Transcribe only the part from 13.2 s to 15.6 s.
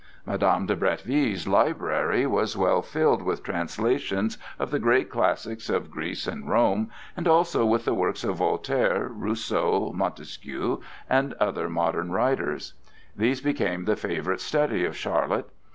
became the favorite study of Charlotte.